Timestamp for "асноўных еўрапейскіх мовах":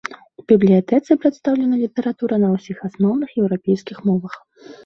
2.89-4.33